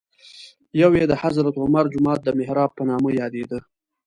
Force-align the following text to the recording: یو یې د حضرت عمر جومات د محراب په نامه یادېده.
یو 0.81 0.91
یې 0.99 1.05
د 1.07 1.13
حضرت 1.21 1.55
عمر 1.63 1.85
جومات 1.93 2.19
د 2.23 2.29
محراب 2.39 2.71
په 2.77 2.83
نامه 2.89 3.09
یادېده. 3.19 3.59